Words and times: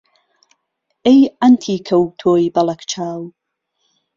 ئهی 1.05 1.21
عهنتیکه 1.41 1.95
و 1.99 2.03
تۆی 2.19 2.45
بهڵهک 2.55 2.81
چاو 2.91 3.21